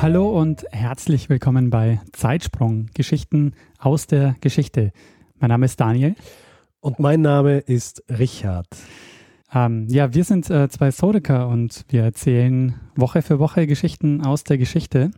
[0.00, 4.92] Hallo und herzlich willkommen bei Zeitsprung, Geschichten aus der Geschichte.
[5.40, 6.14] Mein Name ist Daniel.
[6.78, 8.68] Und mein Name ist Richard.
[9.52, 14.44] Ähm, ja, wir sind äh, zwei Historiker und wir erzählen Woche für Woche Geschichten aus
[14.44, 15.10] der Geschichte,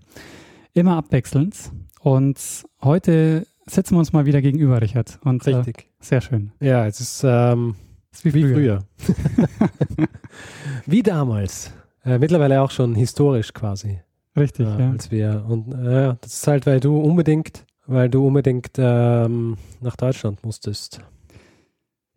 [0.73, 1.73] immer abwechselnd.
[2.01, 5.19] Und heute sitzen wir uns mal wieder gegenüber, Richard.
[5.23, 5.79] Und, Richtig.
[5.79, 6.53] Äh, sehr schön.
[6.59, 7.75] Ja, es ist, ähm,
[8.11, 8.83] ist wie, wie früher.
[8.97, 9.15] früher.
[10.87, 11.71] wie damals.
[12.03, 14.01] Äh, mittlerweile auch schon historisch quasi.
[14.37, 14.91] Richtig, äh, ja.
[14.91, 15.45] Als wir.
[15.49, 21.01] Und äh, das ist halt, weil du unbedingt, weil du unbedingt ähm, nach Deutschland musstest.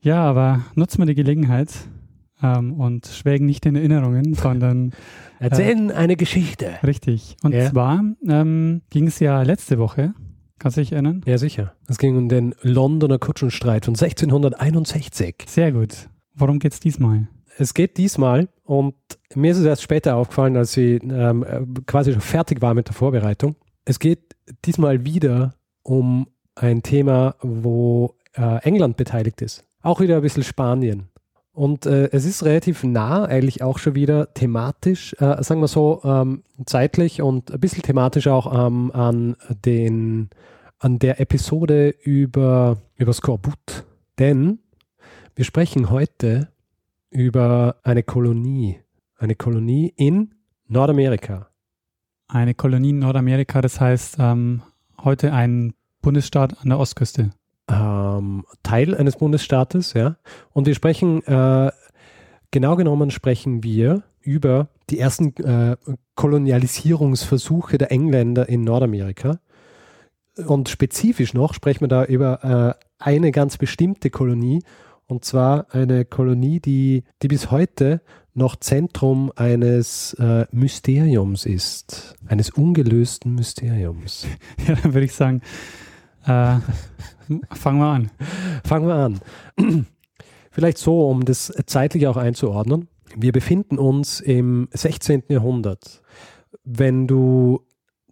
[0.01, 1.73] Ja, aber nutzen wir die Gelegenheit
[2.41, 4.91] ähm, und schwelgen nicht in Erinnerungen, sondern
[5.39, 6.71] erzählen äh, eine Geschichte.
[6.83, 7.35] Richtig.
[7.43, 7.69] Und Ja.
[7.71, 10.13] zwar ähm, ging es ja letzte Woche,
[10.59, 11.21] kannst du dich erinnern?
[11.25, 11.73] Ja, sicher.
[11.87, 15.35] Es ging um den Londoner Kutschenstreit von 1661.
[15.47, 16.09] Sehr gut.
[16.35, 17.27] Worum geht's diesmal?
[17.57, 18.95] Es geht diesmal, und
[19.35, 22.87] mir ist es erst später aufgefallen, als sie ähm, äh, quasi schon fertig war mit
[22.87, 23.55] der Vorbereitung.
[23.85, 29.63] Es geht diesmal wieder um ein Thema, wo äh, England beteiligt ist.
[29.81, 31.09] Auch wieder ein bisschen Spanien.
[31.51, 36.01] Und äh, es ist relativ nah, eigentlich auch schon wieder thematisch, äh, sagen wir so,
[36.03, 40.29] ähm, zeitlich und ein bisschen thematisch auch ähm, an den,
[40.79, 43.85] an der Episode über, über Skorbut.
[44.17, 44.59] Denn
[45.35, 46.49] wir sprechen heute
[47.13, 48.79] über eine Kolonie.
[49.17, 50.33] Eine Kolonie in
[50.67, 51.47] Nordamerika.
[52.27, 54.63] Eine Kolonie in Nordamerika, das heißt ähm,
[55.03, 57.29] heute ein Bundesstaat an der Ostküste.
[57.69, 60.17] Ähm, Teil eines Bundesstaates, ja.
[60.51, 61.71] Und wir sprechen, äh,
[62.51, 65.77] genau genommen sprechen wir über die ersten äh,
[66.15, 69.39] Kolonialisierungsversuche der Engländer in Nordamerika.
[70.47, 74.63] Und spezifisch noch sprechen wir da über äh, eine ganz bestimmte Kolonie,
[75.13, 78.01] und zwar eine Kolonie, die, die bis heute
[78.33, 84.25] noch Zentrum eines äh, Mysteriums ist, eines ungelösten Mysteriums.
[84.67, 85.41] Ja, dann würde ich sagen,
[86.25, 86.57] äh,
[87.51, 88.11] fangen wir an.
[88.65, 89.19] Fangen wir an.
[90.51, 92.87] Vielleicht so, um das zeitlich auch einzuordnen.
[93.15, 95.25] Wir befinden uns im 16.
[95.29, 96.01] Jahrhundert.
[96.63, 97.61] Wenn du,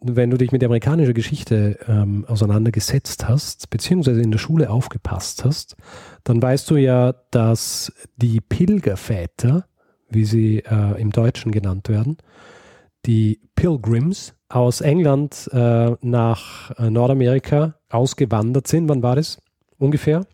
[0.01, 5.45] wenn du dich mit der amerikanischen Geschichte ähm, auseinandergesetzt hast, beziehungsweise in der Schule aufgepasst
[5.45, 5.75] hast,
[6.23, 9.65] dann weißt du ja, dass die Pilgerväter,
[10.09, 12.17] wie sie äh, im Deutschen genannt werden,
[13.05, 18.89] die Pilgrims aus England äh, nach äh, Nordamerika ausgewandert sind.
[18.89, 19.39] Wann war das
[19.77, 20.25] ungefähr?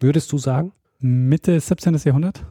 [0.00, 0.72] Würdest du sagen?
[0.98, 1.94] Mitte 17.
[2.04, 2.44] Jahrhundert?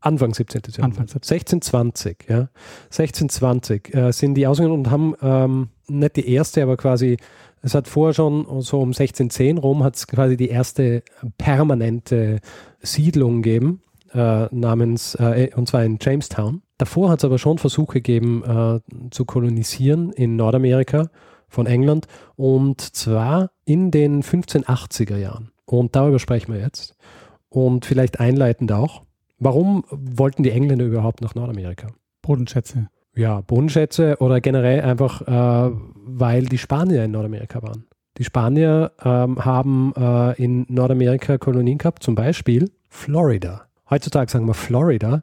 [0.00, 0.62] Anfang 17.
[0.68, 1.00] Jahrhundert.
[1.00, 1.36] Anfang 17.
[1.36, 2.48] 1620, ja.
[2.84, 7.16] 1620 äh, sind die ausgegangen und haben ähm, nicht die erste, aber quasi,
[7.62, 11.02] es hat vorher schon so um 1610 rum, hat es quasi die erste
[11.38, 12.40] permanente
[12.80, 16.62] Siedlung gegeben, äh, namens, äh, und zwar in Jamestown.
[16.78, 21.08] Davor hat es aber schon Versuche gegeben, äh, zu kolonisieren in Nordamerika
[21.48, 22.06] von England
[22.36, 25.52] und zwar in den 1580er Jahren.
[25.66, 26.96] Und darüber sprechen wir jetzt.
[27.48, 29.02] Und vielleicht einleitend auch.
[29.38, 31.88] Warum wollten die Engländer überhaupt nach Nordamerika?
[32.22, 32.88] Bodenschätze.
[33.16, 35.70] Ja, Bodenschätze oder generell einfach, äh,
[36.06, 37.86] weil die Spanier in Nordamerika waren.
[38.18, 43.66] Die Spanier ähm, haben äh, in Nordamerika Kolonien gehabt, zum Beispiel Florida.
[43.90, 45.22] Heutzutage sagen wir Florida.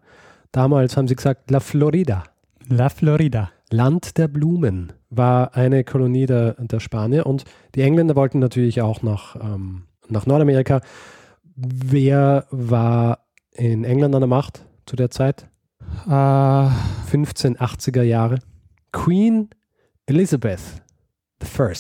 [0.52, 2.24] Damals haben sie gesagt La Florida.
[2.68, 3.52] La Florida.
[3.70, 9.02] Land der Blumen war eine Kolonie der, der Spanier und die Engländer wollten natürlich auch
[9.02, 10.82] nach, ähm, nach Nordamerika.
[11.56, 13.20] Wer war
[13.54, 15.48] in England an der Macht zu der Zeit?
[16.08, 18.40] Äh, 1580er Jahre.
[18.92, 19.50] Queen
[20.06, 20.82] Elizabeth
[21.44, 21.74] I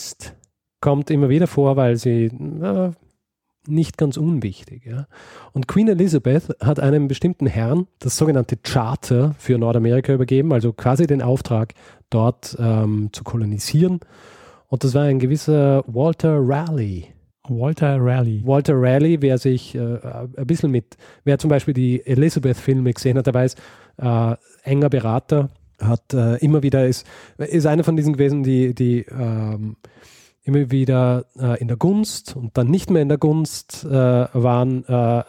[0.79, 2.91] kommt immer wieder vor, weil sie äh,
[3.67, 4.85] nicht ganz unwichtig.
[4.85, 5.07] Ja.
[5.53, 11.05] Und Queen Elizabeth hat einem bestimmten Herrn das sogenannte Charter für Nordamerika übergeben, also quasi
[11.05, 11.73] den Auftrag,
[12.09, 13.99] dort ähm, zu kolonisieren.
[14.67, 17.07] Und das war ein gewisser Walter Raleigh.
[17.47, 18.45] Walter Raleigh.
[18.45, 23.27] Walter Raleigh, wer sich äh, ein bisschen mit, wer zum Beispiel die Elizabeth-Filme gesehen hat,
[23.27, 23.55] der weiß,
[23.97, 25.49] äh, enger Berater,
[25.79, 27.05] hat äh, immer wieder, ist,
[27.37, 29.77] ist einer von diesen gewesen, die, die ähm,
[30.43, 34.85] immer wieder äh, in der Gunst und dann nicht mehr in der Gunst äh, waren.
[34.85, 35.23] Äh,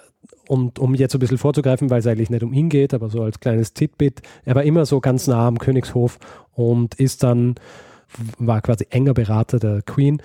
[0.49, 3.23] und um jetzt ein bisschen vorzugreifen, weil es eigentlich nicht um ihn geht, aber so
[3.23, 6.19] als kleines Titbit, er war immer so ganz nah am Königshof
[6.53, 7.55] und ist dann
[8.39, 10.21] war quasi enger Berater der Queen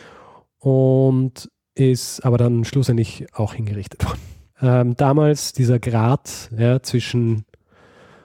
[0.59, 4.19] und ist aber dann schlussendlich auch hingerichtet worden.
[4.61, 7.45] Ähm, damals dieser Grad ja, zwischen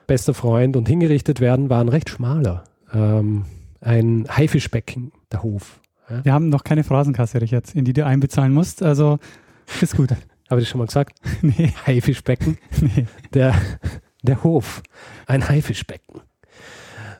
[0.07, 2.63] bester Freund und hingerichtet werden war ein recht schmaler.
[2.93, 3.45] Ähm,
[3.81, 5.79] ein Haifischbecken, der Hof.
[6.09, 6.25] Ja.
[6.25, 9.19] Wir haben noch keine Phrasenkasse, Richard, in die du einbezahlen musst, also
[9.81, 10.11] ist gut.
[10.49, 11.17] Habe ich das schon mal gesagt?
[11.41, 11.73] nee.
[11.85, 12.57] Haifischbecken.
[12.81, 13.07] Nee.
[13.33, 13.55] Der,
[14.21, 14.83] der Hof.
[15.25, 16.21] Ein Haifischbecken.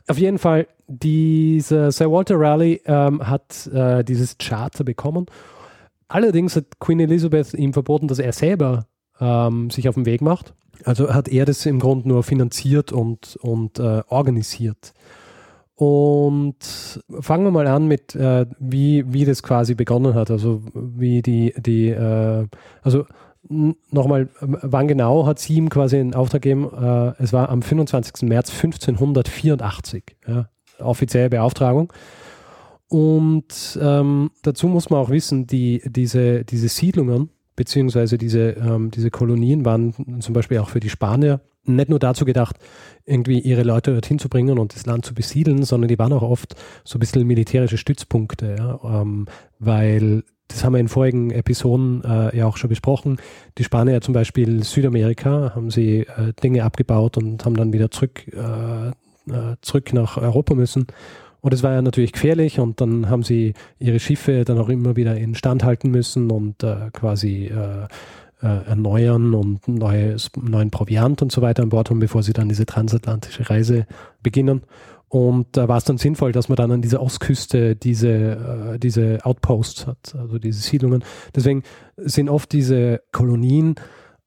[0.08, 5.28] Auf jeden Fall, dieser Sir Walter Raleigh ähm, hat äh, dieses Charter bekommen.
[6.10, 8.86] Allerdings hat Queen Elizabeth ihm verboten, dass er selber
[9.20, 10.54] ähm, sich auf den Weg macht.
[10.86, 14.94] Also hat er das im Grunde nur finanziert und, und äh, organisiert.
[15.76, 16.56] Und
[17.20, 20.30] fangen wir mal an mit, äh, wie, wie das quasi begonnen hat.
[20.30, 22.48] Also wie die, die äh,
[22.82, 23.06] also
[23.50, 26.70] nochmal, wann genau hat sie ihm quasi einen Auftrag gegeben?
[26.74, 28.30] Äh, es war am 25.
[28.30, 30.48] März 1584, ja,
[30.80, 31.92] offizielle Beauftragung.
[32.88, 39.12] Und ähm, dazu muss man auch wissen, die, diese, diese Siedlungen beziehungsweise diese, ähm, diese
[39.12, 42.58] Kolonien waren zum Beispiel auch für die Spanier nicht nur dazu gedacht,
[43.06, 46.22] irgendwie ihre Leute dorthin zu bringen und das Land zu besiedeln, sondern die waren auch
[46.22, 49.28] oft so ein bisschen militärische Stützpunkte, ja, ähm,
[49.60, 53.18] weil das haben wir in vorigen Episoden äh, ja auch schon besprochen.
[53.58, 58.28] Die Spanier zum Beispiel Südamerika haben sie äh, Dinge abgebaut und haben dann wieder zurück,
[58.28, 60.88] äh, äh zurück nach Europa müssen.
[61.44, 64.96] Und es war ja natürlich gefährlich und dann haben sie ihre Schiffe dann auch immer
[64.96, 67.88] wieder in Stand halten müssen und äh, quasi äh,
[68.42, 72.48] äh, erneuern und neues, neuen Proviant und so weiter an Bord haben, bevor sie dann
[72.48, 73.88] diese transatlantische Reise
[74.22, 74.62] beginnen.
[75.10, 79.20] Und da war es dann sinnvoll, dass man dann an dieser Ostküste diese, äh, diese
[79.26, 81.04] Outposts hat, also diese Siedlungen.
[81.36, 81.64] Deswegen
[81.98, 83.76] sind oft diese Kolonien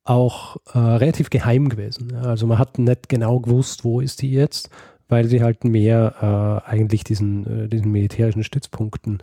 [0.05, 2.15] auch äh, relativ geheim gewesen.
[2.15, 4.69] Also man hat nicht genau gewusst, wo ist die jetzt,
[5.09, 9.23] weil sie halt mehr äh, eigentlich diesen, äh, diesen militärischen Stützpunkten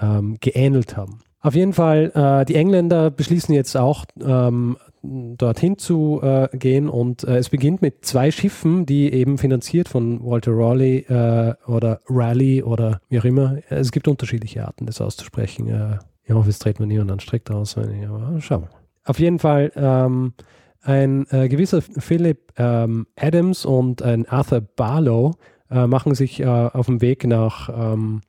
[0.00, 1.20] ähm, geähnelt haben.
[1.40, 7.24] Auf jeden Fall, äh, die Engländer beschließen jetzt auch, ähm, dorthin zu äh, gehen und
[7.24, 12.62] äh, es beginnt mit zwei Schiffen, die eben finanziert von Walter Raleigh äh, oder Raleigh
[12.62, 13.58] oder wie auch immer.
[13.68, 15.68] Es gibt unterschiedliche Arten, das auszusprechen.
[15.68, 18.70] Äh, ich hoffe, es dreht man niemand an strikt aus, aber schauen wir.
[19.04, 20.34] Auf jeden Fall, ähm,
[20.82, 25.34] ein äh, gewisser Philip ähm, Adams und ein Arthur Barlow
[25.70, 28.20] äh, machen sich äh, auf den Weg nach, ähm,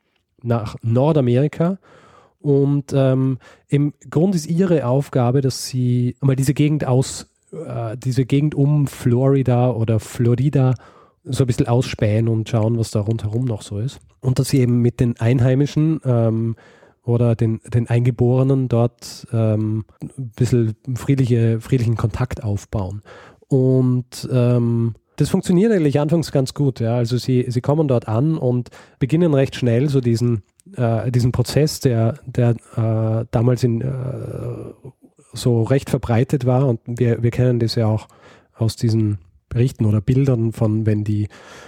[0.42, 1.80] nach Nordamerika.
[2.40, 3.40] Und ähm,
[3.70, 8.88] im Grund ist ihre Aufgabe, dass sie mal diese Gegend aus, äh, diese Gegend um
[8.88, 10.74] Florida oder Florida
[11.24, 14.00] so ein bisschen ausspähen und schauen, was da rundherum noch so ist.
[14.20, 16.56] Und dass sie eben mit den Einheimischen ähm,
[17.06, 23.02] oder den, den Eingeborenen dort ähm, ein bisschen friedliche, friedlichen Kontakt aufbauen.
[23.48, 26.80] Und ähm, das funktioniert eigentlich anfangs ganz gut.
[26.80, 26.96] Ja.
[26.96, 28.70] Also sie, sie kommen dort an und
[29.00, 30.44] beginnen recht schnell so diesen,
[30.76, 33.86] äh, diesen Prozess, der, der äh, damals in, äh,
[35.34, 36.68] so recht verbreitet war.
[36.68, 38.08] Und wir, wir kennen das ja auch
[38.56, 39.18] aus diesen
[39.50, 41.28] Berichten oder Bildern von, wenn die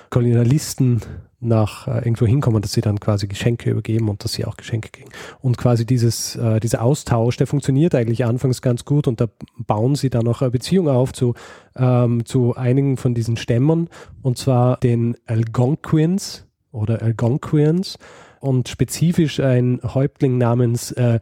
[0.10, 1.02] Kolonialisten
[1.48, 4.90] nach äh, irgendwo hinkommen, dass sie dann quasi Geschenke übergeben und dass sie auch Geschenke
[4.90, 5.10] kriegen.
[5.42, 9.28] Und quasi dieses, äh, dieser Austausch, der funktioniert eigentlich anfangs ganz gut und da
[9.58, 11.34] bauen sie dann auch eine Beziehung auf zu,
[11.76, 13.90] ähm, zu einigen von diesen Stämmen
[14.22, 17.98] und zwar den Algonquins oder Algonquians
[18.40, 21.20] und spezifisch ein Häuptling namens äh,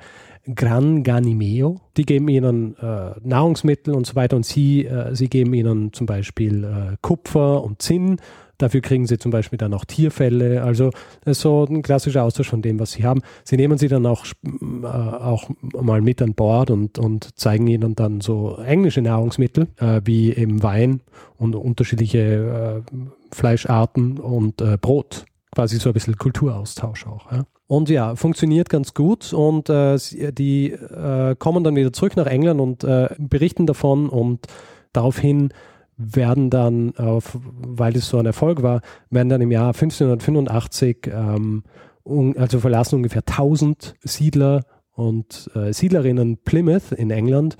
[0.55, 1.79] Gran Ganimeo.
[1.95, 6.05] Die geben ihnen äh, Nahrungsmittel und so weiter und sie, äh, sie geben ihnen zum
[6.05, 8.17] Beispiel äh, Kupfer und Zinn
[8.63, 10.63] Dafür kriegen sie zum Beispiel dann auch Tierfälle.
[10.63, 10.91] Also
[11.25, 13.21] so ein klassischer Austausch von dem, was sie haben.
[13.43, 15.49] Sie nehmen sie dann auch, äh, auch
[15.81, 20.63] mal mit an Bord und, und zeigen ihnen dann so englische Nahrungsmittel, äh, wie eben
[20.63, 21.01] Wein
[21.37, 25.25] und unterschiedliche äh, Fleischarten und äh, Brot.
[25.53, 27.29] Quasi so ein bisschen Kulturaustausch auch.
[27.33, 27.43] Ja.
[27.67, 29.97] Und ja, funktioniert ganz gut und äh,
[30.31, 32.87] die äh, kommen dann wieder zurück nach England und
[33.29, 34.47] berichten davon und
[34.93, 35.49] daraufhin
[35.97, 41.63] werden dann, auf, weil das so ein Erfolg war, werden dann im Jahr 1585, ähm,
[42.03, 47.57] un, also verlassen ungefähr 1000 Siedler und äh, Siedlerinnen Plymouth in England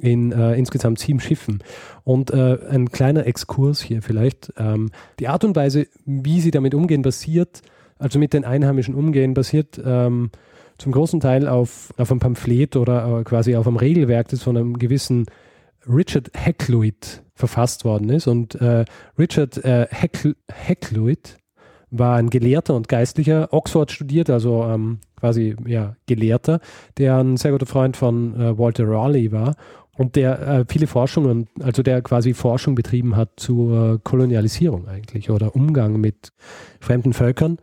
[0.00, 1.62] in äh, insgesamt sieben Schiffen.
[2.04, 4.52] Und äh, ein kleiner Exkurs hier vielleicht.
[4.56, 7.62] Ähm, die Art und Weise, wie sie damit umgehen, basiert,
[7.98, 10.30] also mit den Einheimischen umgehen, basiert ähm,
[10.78, 14.56] zum großen Teil auf, auf einem Pamphlet oder äh, quasi auf einem Regelwerk, das von
[14.56, 15.26] einem gewissen
[15.86, 18.26] Richard Hakluyt verfasst worden ist.
[18.26, 18.84] Und äh,
[19.18, 21.38] Richard äh, Hakluyt
[21.90, 26.60] war ein Gelehrter und Geistlicher, Oxford studiert, also ähm, quasi ja, Gelehrter,
[26.96, 29.56] der ein sehr guter Freund von äh, Walter Raleigh war
[29.96, 35.54] und der äh, viele Forschungen, also der quasi Forschung betrieben hat zur Kolonialisierung eigentlich oder
[35.54, 36.32] Umgang mit
[36.80, 37.58] fremden Völkern.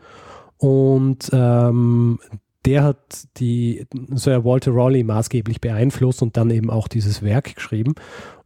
[0.58, 2.20] Und ähm,
[2.66, 7.96] der hat die Sir Walter Raleigh maßgeblich beeinflusst und dann eben auch dieses Werk geschrieben.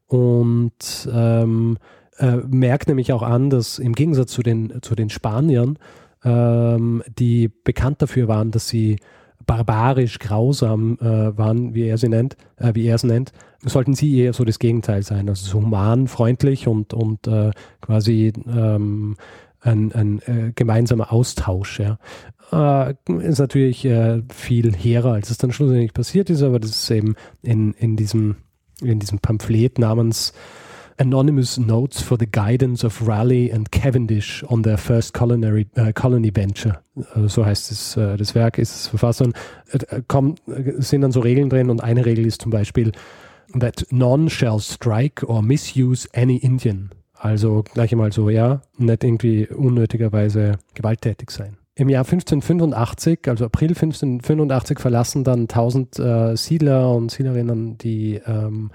[0.08, 1.78] Und ähm,
[2.18, 5.80] äh, merkt nämlich auch an, dass im Gegensatz zu den, zu den Spaniern,
[6.24, 8.98] ähm, die bekannt dafür waren, dass sie
[9.46, 13.32] barbarisch grausam äh, waren, wie er sie nennt, äh, wie er es nennt,
[13.66, 18.34] sollten sie eher so das Gegenteil sein, also so human, freundlich und, und äh, quasi
[18.48, 19.16] ähm,
[19.62, 21.80] ein, ein äh, gemeinsamer Austausch.
[21.80, 21.98] Ja.
[22.52, 26.92] Äh, ist natürlich äh, viel hehrer, als es dann schlussendlich passiert ist, aber das ist
[26.92, 28.36] eben in, in, diesem,
[28.84, 30.34] in diesem Pamphlet namens
[30.98, 36.32] Anonymous Notes for the Guidance of Raleigh and Cavendish on their First Culinary, uh, Colony
[36.34, 36.80] Venture.
[37.16, 39.22] Also so heißt es, uh, das Werk ist es verfasst.
[39.22, 39.36] Und,
[39.74, 40.36] uh, kommen,
[40.78, 42.92] sind dann so Regeln drin und eine Regel ist zum Beispiel,
[43.60, 46.92] that none shall strike or misuse any Indian.
[47.14, 51.58] Also gleich einmal so, ja, nicht irgendwie unnötigerweise gewalttätig sein.
[51.76, 58.70] Im Jahr 1585, also April 1585, verlassen dann 1000 äh, Siedler und Siedlerinnen die ähm,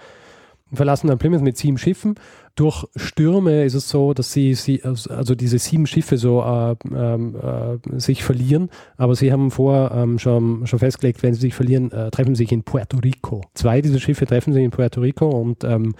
[0.72, 2.16] verlassen dann Plymouth mit sieben Schiffen.
[2.54, 7.78] Durch Stürme ist es so, dass sie, sie also diese sieben Schiffe so äh, äh,
[7.96, 12.10] sich verlieren, aber sie haben vor ähm, schon, schon festgelegt, wenn sie sich verlieren, äh,
[12.10, 13.42] treffen sie sich in Puerto Rico.
[13.54, 15.94] Zwei dieser Schiffe treffen sich in Puerto Rico und ähm,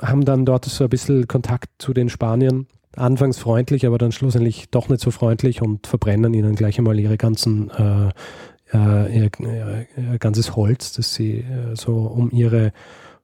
[0.00, 2.66] haben dann dort so ein bisschen Kontakt zu den Spaniern.
[2.96, 7.16] Anfangs freundlich, aber dann schlussendlich doch nicht so freundlich und verbrennen ihnen gleich einmal ihre
[7.16, 8.08] ganzen äh,
[8.72, 12.72] äh, ihr, ihr, ihr, ganzes Holz, das sie äh, so um ihre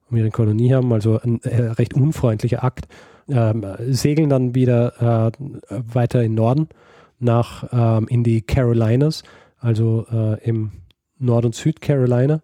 [0.09, 2.87] um ihre Kolonie haben, also ein äh, recht unfreundlicher Akt,
[3.27, 5.31] ähm, segeln dann wieder äh,
[5.69, 6.69] weiter in Norden
[7.19, 9.23] nach ähm, in die Carolinas,
[9.59, 10.71] also äh, im
[11.19, 12.41] Nord- und Südcarolina.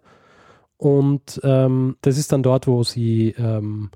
[0.78, 3.92] Und ähm, das ist dann dort, wo sie, ähm,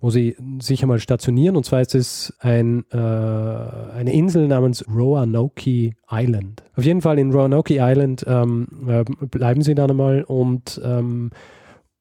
[0.00, 1.56] wo sie sich einmal stationieren.
[1.56, 6.62] Und zwar ist es ein, äh, eine Insel namens Roanoke Island.
[6.76, 11.30] Auf jeden Fall in Roanoke Island ähm, äh, bleiben sie dann einmal und ähm,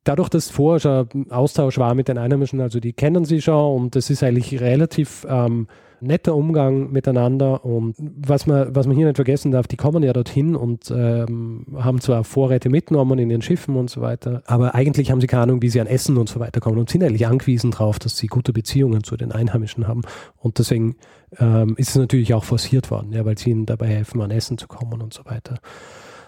[0.04, 3.96] dadurch, dass vorher schon Austausch war mit den Einheimischen, also die kennen sie schon und
[3.96, 5.68] es ist eigentlich relativ ähm,
[6.00, 10.14] netter Umgang miteinander und was man, was man hier nicht vergessen darf, die kommen ja
[10.14, 15.12] dorthin und ähm, haben zwar Vorräte mitgenommen in ihren Schiffen und so weiter, aber eigentlich
[15.12, 17.28] haben sie keine Ahnung, wie sie an Essen und so weiter kommen und sind eigentlich
[17.28, 20.02] angewiesen darauf, dass sie gute Beziehungen zu den Einheimischen haben
[20.38, 20.96] und deswegen
[21.40, 24.58] ähm, ist es natürlich auch forciert worden, ja, weil sie ihnen dabei helfen, an Essen
[24.58, 25.56] zu kommen und so weiter.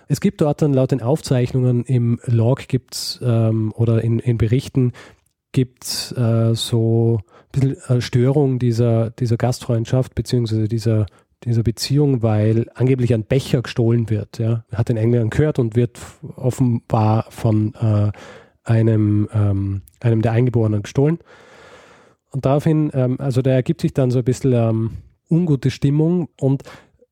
[0.08, 4.92] Es gibt dort dann laut den Aufzeichnungen im Log gibt's ähm, oder in, in Berichten
[5.52, 7.20] gibt es äh, so
[7.52, 11.06] bisschen äh, Störung dieser, dieser Gastfreundschaft beziehungsweise dieser,
[11.44, 14.40] dieser Beziehung, weil angeblich ein Becher gestohlen wird.
[14.40, 14.66] Ja.
[14.74, 16.00] Hat in England gehört und wird
[16.36, 18.12] offenbar von äh,
[18.64, 21.20] einem, ähm, einem der Eingeborenen gestohlen.
[22.32, 24.92] Und daraufhin, ähm, also da ergibt sich dann so ein bisschen ähm,
[25.30, 26.64] ungute Stimmung und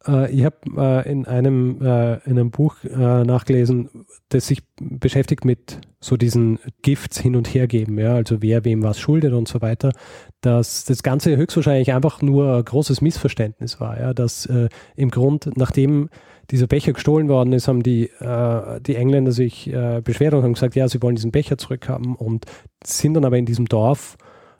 [0.07, 3.89] äh, ich habe äh, in, einem, äh, in einem Buch äh, nachgelesen,
[4.29, 8.83] das sich beschäftigt mit so diesen Gifts hin und her geben, ja, also wer wem
[8.83, 9.91] was schuldet und so weiter,
[10.41, 15.49] dass das Ganze höchstwahrscheinlich einfach nur ein großes Missverständnis war, ja, dass äh, im Grund,
[15.55, 16.09] nachdem
[16.49, 19.69] dieser Becher gestohlen worden ist, haben die, äh, die Engländer sich
[20.03, 22.45] beschwert und haben gesagt, ja, sie wollen diesen Becher zurückhaben und
[22.85, 24.17] sind dann aber in diesem Dorf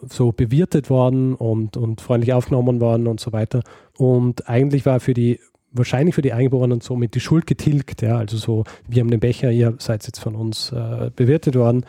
[0.08, 3.62] so bewirtet worden und, und freundlich aufgenommen worden und so weiter.
[3.98, 5.40] Und eigentlich war für die,
[5.72, 8.02] wahrscheinlich für die Eingeborenen somit die Schuld getilgt.
[8.02, 11.86] Ja, also so, wir haben den Becher, ihr seid jetzt von uns äh, bewirtet worden.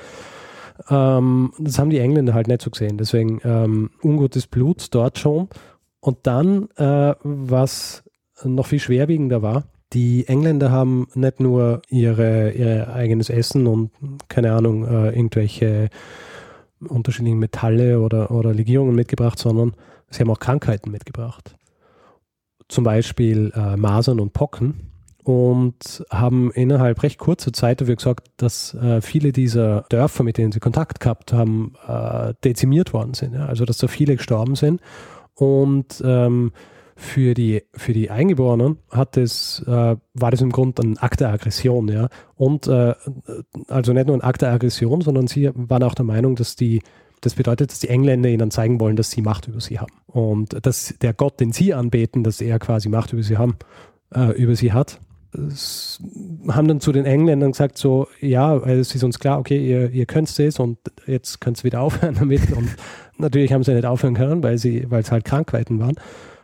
[0.88, 2.98] Ähm, das haben die Engländer halt nicht so gesehen.
[2.98, 5.48] Deswegen ähm, ungutes Blut dort schon.
[6.00, 8.04] Und dann, äh, was
[8.44, 13.90] noch viel schwerwiegender war, die Engländer haben nicht nur ihre, ihr eigenes Essen und
[14.28, 15.88] keine Ahnung, äh, irgendwelche
[16.80, 19.74] unterschiedlichen Metalle oder, oder Legierungen mitgebracht, sondern
[20.10, 21.56] sie haben auch Krankheiten mitgebracht.
[22.68, 24.88] Zum Beispiel äh, Masern und Pocken
[25.24, 30.52] und haben innerhalb recht kurzer Zeit dafür gesorgt, dass äh, viele dieser Dörfer, mit denen
[30.52, 33.34] sie Kontakt gehabt haben, äh, dezimiert worden sind.
[33.34, 33.46] Ja?
[33.46, 34.80] Also dass da viele gestorben sind.
[35.34, 36.52] Und ähm,
[37.00, 41.28] für die, für die Eingeborenen hat es, äh, war das im Grunde ein Akt der
[41.28, 42.08] Aggression, ja.
[42.34, 42.94] Und äh,
[43.68, 46.82] also nicht nur ein Akt der Aggression, sondern sie waren auch der Meinung, dass die,
[47.20, 49.92] das bedeutet, dass die Engländer ihnen zeigen wollen, dass sie Macht über sie haben.
[50.08, 53.56] Und dass der Gott, den sie anbeten, dass er quasi Macht über sie haben,
[54.12, 54.98] äh, über sie hat.
[56.48, 60.06] Haben dann zu den Engländern gesagt, so, ja, es ist uns klar, okay, ihr, ihr
[60.06, 62.50] könnt es und jetzt könnt ihr wieder aufhören damit.
[62.50, 62.74] Und
[63.18, 65.94] natürlich haben sie nicht aufhören können, weil sie, weil es halt Krankheiten waren.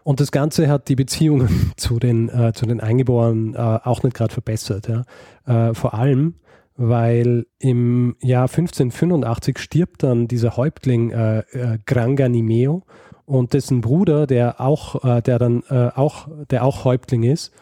[0.05, 4.15] Und das Ganze hat die Beziehungen zu den, äh, zu den Eingeborenen äh, auch nicht
[4.15, 4.89] gerade verbessert.
[4.89, 5.71] Ja.
[5.71, 6.35] Äh, vor allem,
[6.77, 12.83] weil im Jahr 1585 stirbt dann dieser Häuptling äh, äh, Granganimeo
[13.25, 17.53] und dessen Bruder, der auch, äh, der dann äh, auch, der auch Häuptling ist,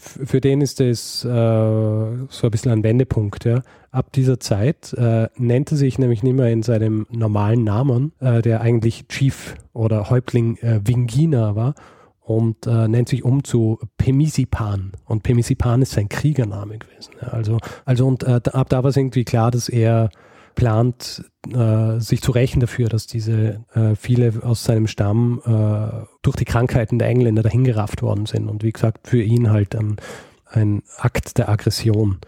[0.00, 3.44] für den ist es äh, so ein bisschen ein Wendepunkt.
[3.44, 3.62] Ja.
[3.90, 8.40] Ab dieser Zeit äh, nennt er sich nämlich nicht mehr in seinem normalen Namen, äh,
[8.42, 11.74] der eigentlich Chief oder Häuptling äh, Vingina war,
[12.22, 14.92] und äh, nennt sich um zu Pemisipan.
[15.04, 17.14] Und Pemisipan ist sein Kriegername gewesen.
[17.20, 17.28] Ja.
[17.28, 20.10] Also, also und äh, ab da war es irgendwie klar, dass er
[20.54, 26.36] plant, äh, sich zu rächen dafür, dass diese äh, viele aus seinem Stamm äh, durch
[26.36, 28.48] die Krankheiten der Engländer dahingerafft worden sind.
[28.48, 29.96] Und wie gesagt, für ihn halt ein,
[30.46, 32.18] ein Akt der Aggression.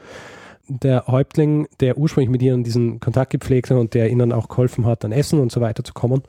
[0.69, 4.87] Der Häuptling, der ursprünglich mit ihnen diesen Kontakt gepflegt hat und der ihnen auch geholfen
[4.87, 6.23] hat, an Essen und so weiter zu kommen,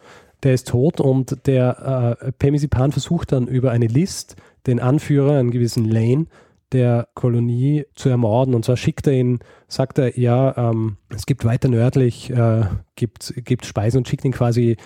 [0.44, 4.36] der ist tot und der äh, Pemisipan versucht dann über eine List
[4.68, 6.26] den Anführer, einen gewissen Lane,
[6.74, 8.54] der Kolonie zu ermorden.
[8.54, 12.66] Und zwar schickt er ihn, sagt er, ja, ähm, es gibt weiter nördlich, äh,
[12.96, 14.78] gibt, gibt Speisen und schickt ihn quasi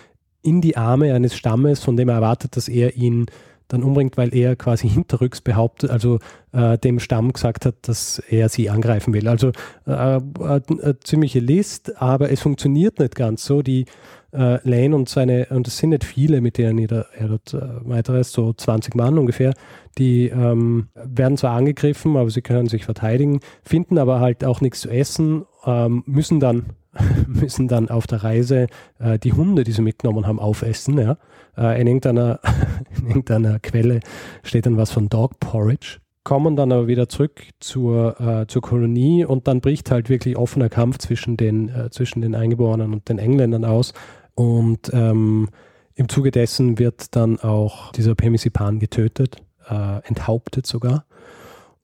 [0.41, 3.25] in die Arme eines Stammes, von dem er erwartet, dass er ihn
[3.67, 6.19] dann umbringt, weil er quasi hinterrücks behauptet, also
[6.51, 9.27] äh, dem Stamm gesagt hat, dass er sie angreifen will.
[9.27, 9.51] Also
[9.85, 13.61] äh, eine ziemliche List, aber es funktioniert nicht ganz so.
[13.61, 13.85] Die
[14.33, 17.59] äh, Lane und seine, und es sind nicht viele, mit denen er, er dort äh,
[17.87, 19.53] weiter ist, so 20 Mann ungefähr,
[19.97, 24.81] die ähm, werden zwar angegriffen, aber sie können sich verteidigen, finden aber halt auch nichts
[24.81, 26.65] zu essen, ähm, müssen dann
[27.27, 28.67] müssen dann auf der Reise
[28.99, 30.97] äh, die Hunde, die sie mitgenommen haben, aufessen.
[30.97, 31.17] Ja.
[31.57, 32.39] Äh, in, irgendeiner,
[32.97, 33.99] in irgendeiner Quelle
[34.43, 39.23] steht dann was von Dog Porridge kommen dann aber wieder zurück zur, äh, zur Kolonie
[39.23, 43.17] und dann bricht halt wirklich offener Kampf zwischen den, äh, zwischen den Eingeborenen und den
[43.17, 43.93] Engländern aus.
[44.35, 45.47] Und ähm,
[45.95, 49.37] im Zuge dessen wird dann auch dieser Pemisipan getötet,
[49.69, 51.05] äh, enthauptet sogar.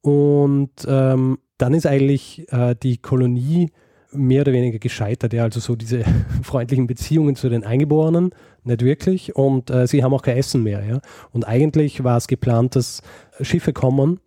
[0.02, 3.72] Und ähm, dann ist eigentlich äh, die Kolonie
[4.12, 5.32] mehr oder weniger gescheitert.
[5.32, 6.04] Ja, also so diese
[6.44, 8.32] freundlichen Beziehungen zu den Eingeborenen,
[8.66, 9.36] nicht wirklich.
[9.36, 10.84] Und äh, sie haben auch kein Essen mehr.
[10.86, 11.00] Ja.
[11.32, 13.02] Und eigentlich war es geplant, dass
[13.42, 14.20] Schiffe kommen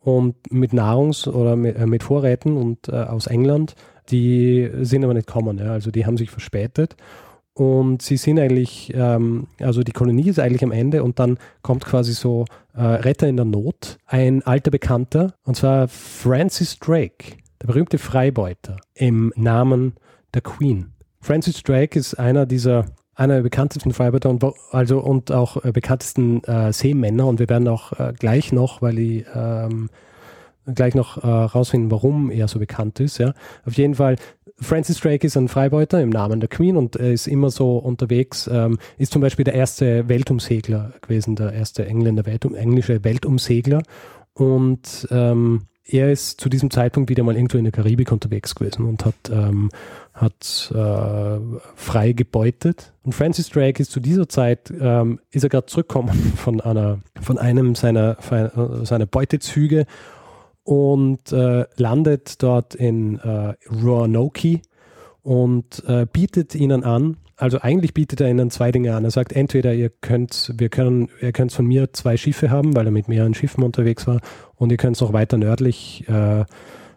[0.00, 3.74] und mit Nahrungs- oder mit, äh, mit Vorräten und äh, aus England,
[4.10, 5.58] die sind aber nicht gekommen.
[5.58, 5.72] Ja.
[5.72, 6.96] Also die haben sich verspätet.
[7.56, 11.86] Und sie sind eigentlich, ähm, also die Kolonie ist eigentlich am Ende und dann kommt
[11.86, 17.68] quasi so äh, Retter in der Not, ein alter Bekannter, und zwar Francis Drake, der
[17.68, 19.94] berühmte Freibeuter im Namen
[20.34, 20.92] der Queen.
[21.22, 22.84] Francis Drake ist einer dieser,
[23.16, 27.66] einer der bekanntesten Freibeuter und, also, und auch äh, bekanntesten äh, Seemänner und wir werden
[27.66, 29.88] auch äh, gleich noch, weil ich ähm,
[30.66, 33.18] gleich noch äh, rausfinden, warum er so bekannt ist.
[33.18, 33.32] Ja.
[33.64, 34.16] Auf jeden Fall,
[34.58, 38.48] Francis Drake ist ein Freibeuter im Namen der Queen und er ist immer so unterwegs,
[38.52, 43.82] ähm, ist zum Beispiel der erste Weltumsegler gewesen, der erste Engländer Weltum, englische Weltumsegler
[44.34, 48.84] und ähm, er ist zu diesem Zeitpunkt wieder mal irgendwo in der Karibik unterwegs gewesen
[48.86, 49.70] und hat, ähm,
[50.14, 51.38] hat äh,
[51.76, 52.92] frei gebeutet.
[53.04, 57.38] Und Francis Drake ist zu dieser Zeit, ähm, ist er gerade zurückgekommen von einer, von
[57.38, 58.16] einem seiner,
[58.82, 59.86] seiner Beutezüge
[60.64, 64.60] und äh, landet dort in äh, Roanoke
[65.22, 69.04] und äh, bietet ihnen an, also eigentlich bietet er ihnen zwei Dinge an.
[69.04, 72.86] Er sagt, entweder ihr könnt, wir können, ihr könnt von mir zwei Schiffe haben, weil
[72.86, 74.20] er mit mehreren Schiffen unterwegs war,
[74.54, 76.44] und ihr könnt noch weiter nördlich äh,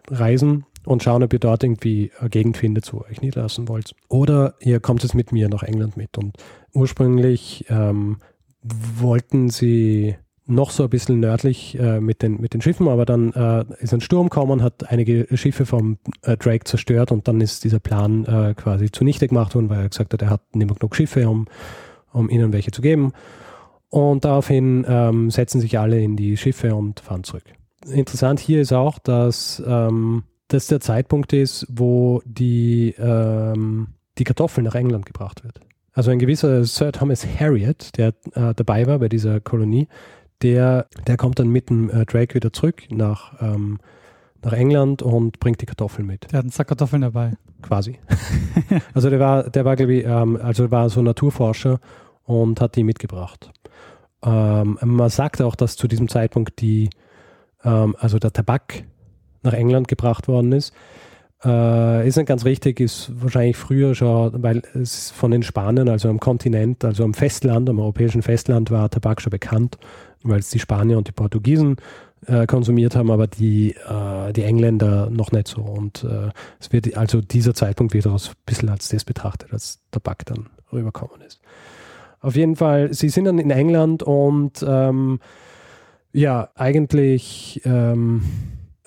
[0.10, 3.94] reisen und schauen, ob ihr dort irgendwie eine Gegend findet, wo ihr euch niederlassen wollt.
[4.08, 6.18] Oder ihr kommt jetzt mit mir nach England mit.
[6.18, 6.38] Und
[6.74, 8.18] ursprünglich ähm,
[8.62, 10.16] wollten sie
[10.50, 13.94] noch so ein bisschen nördlich äh, mit, den, mit den Schiffen, aber dann äh, ist
[13.94, 18.26] ein Sturm gekommen, hat einige Schiffe vom äh, Drake zerstört und dann ist dieser Plan
[18.26, 21.30] äh, quasi zunichte gemacht worden, weil er gesagt hat, er hat nicht mehr genug Schiffe,
[21.30, 21.48] um,
[22.12, 23.14] um ihnen welche zu geben.
[23.90, 27.44] Und daraufhin ähm, setzen sich alle in die Schiffe und fahren zurück.
[27.92, 34.64] Interessant hier ist auch, dass ähm, das der Zeitpunkt ist, wo die, ähm, die Kartoffel
[34.64, 35.60] nach England gebracht wird.
[35.94, 39.88] Also ein gewisser Sir Thomas Harriot, der äh, dabei war bei dieser Kolonie,
[40.42, 43.80] der, der kommt dann mit dem äh, Drake wieder zurück nach, ähm,
[44.42, 46.32] nach England und bringt die Kartoffeln mit.
[46.32, 47.34] Der hat einen Sack Kartoffeln dabei.
[47.62, 48.00] Quasi.
[48.94, 51.80] also der war, der war, glaube ich, ähm, also war so Naturforscher
[52.24, 53.52] und hat die mitgebracht.
[54.24, 56.90] Ähm, man sagt auch, dass zu diesem Zeitpunkt die,
[57.64, 58.84] ähm, also der Tabak
[59.44, 60.74] nach England gebracht worden ist.
[61.44, 66.10] Äh, ist nicht ganz richtig, ist wahrscheinlich früher schon, weil es von den Spaniern, also
[66.10, 69.78] am Kontinent, also am Festland, am europäischen Festland war Tabak schon bekannt
[70.24, 71.78] weil es die Spanier und die Portugiesen
[72.26, 75.62] äh, konsumiert haben, aber die, äh, die Engländer noch nicht so.
[75.62, 80.26] Und äh, es wird also dieser Zeitpunkt wird ein bisschen als das betrachtet, als Tabak
[80.26, 81.42] dann rüberkommen ist.
[82.22, 85.20] Auf jeden Fall, sie sind dann in England und ähm,
[86.12, 88.24] ja, eigentlich ähm,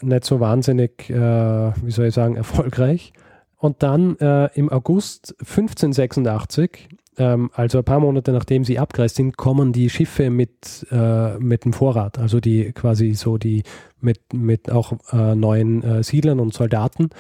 [0.03, 3.13] nicht so wahnsinnig, äh, wie soll ich sagen, erfolgreich.
[3.57, 9.37] Und dann äh, im August 1586 ähm, also ein paar Monate nachdem sie abgereist sind,
[9.37, 13.63] kommen die Schiffe mit, äh, mit dem Vorrat, also die quasi so die
[14.01, 17.11] mit, mit auch äh, neuen äh, Siedlern und Soldaten.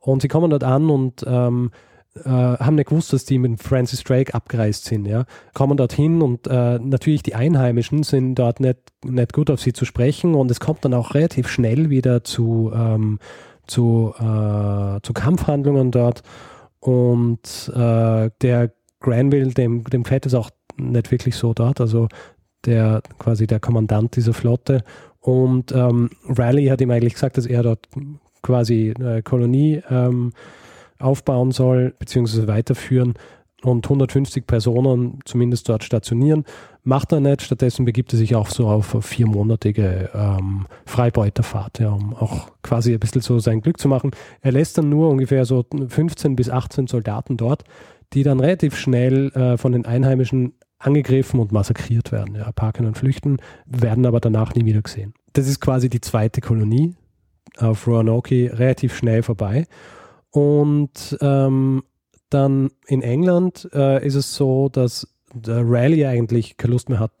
[0.00, 1.70] Und sie kommen dort an und ähm,
[2.14, 5.24] äh, haben nicht gewusst, dass die mit Francis Drake abgereist sind, ja.
[5.54, 9.84] Kommen dorthin und äh, natürlich die Einheimischen sind dort nicht, nicht gut auf sie zu
[9.84, 13.18] sprechen und es kommt dann auch relativ schnell wieder zu, ähm,
[13.66, 16.22] zu, äh, zu Kampfhandlungen dort
[16.80, 22.08] und äh, der Granville, dem, dem gefällt es auch nicht wirklich so dort, also
[22.64, 24.84] der quasi der Kommandant dieser Flotte
[25.22, 27.88] und ähm, Riley hat ihm eigentlich gesagt, dass er dort
[28.42, 30.32] quasi eine Kolonie ähm,
[30.98, 33.14] aufbauen soll, beziehungsweise weiterführen
[33.62, 36.44] und 150 Personen zumindest dort stationieren.
[36.82, 42.14] Macht er nicht, stattdessen begibt er sich auch so auf viermonatige ähm, Freibeuterfahrt, ja, um
[42.14, 44.10] auch quasi ein bisschen so sein Glück zu machen.
[44.40, 47.62] Er lässt dann nur ungefähr so 15 bis 18 Soldaten dort,
[48.14, 52.34] die dann relativ schnell äh, von den Einheimischen angegriffen und massakriert werden.
[52.34, 55.14] Ja, können flüchten, werden aber danach nie wieder gesehen.
[55.32, 56.94] Das ist quasi die zweite Kolonie
[57.58, 59.66] auf Roanoke relativ schnell vorbei.
[60.30, 61.82] Und ähm,
[62.30, 67.12] dann in England äh, ist es so, dass der Rally eigentlich keine Lust mehr hat,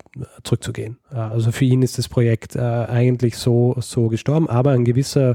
[0.44, 0.98] zurückzugehen.
[1.10, 5.34] Äh, also für ihn ist das Projekt äh, eigentlich so, so gestorben, aber ein gewisser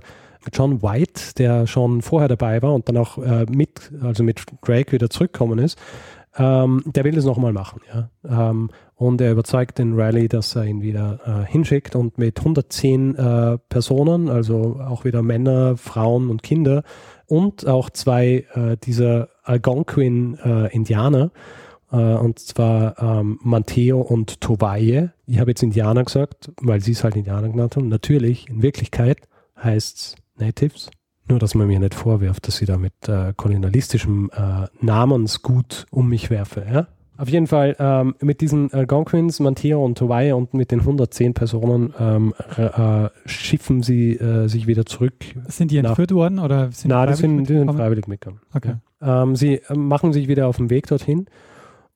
[0.54, 4.92] John White, der schon vorher dabei war und dann auch äh, mit, also mit Drake
[4.92, 5.78] wieder zurückgekommen ist,
[6.38, 7.82] ähm, der will das nochmal machen.
[7.94, 8.10] Ja?
[8.50, 13.16] Ähm, und er überzeugt den Riley, dass er ihn wieder äh, hinschickt und mit 110
[13.16, 16.84] äh, Personen, also auch wieder Männer, Frauen und Kinder,
[17.28, 21.32] und auch zwei äh, dieser Algonquin-Indianer,
[21.92, 25.12] äh, äh, und zwar ähm, Manteo und Tobaye.
[25.26, 27.88] Ich habe jetzt Indianer gesagt, weil sie es halt Indianer genannt haben.
[27.88, 29.20] Natürlich, in Wirklichkeit
[29.62, 30.90] heißt es Natives.
[31.30, 36.08] Nur, dass man mir nicht vorwirft, dass ich da mit äh, kolonialistischem äh, Namensgut um
[36.08, 36.66] mich werfe.
[36.72, 36.88] Ja?
[37.18, 41.94] Auf jeden Fall ähm, mit diesen Algonquins, Manteo und Hawaii und mit den 110 Personen
[42.00, 45.16] ähm, äh, schiffen sie äh, sich wieder zurück.
[45.48, 48.42] Sind die entführt worden oder sind Nein, die, sind, die sind freiwillig mitgekommen.
[48.54, 48.76] Okay.
[49.02, 51.26] Ähm, sie äh, machen sich wieder auf den Weg dorthin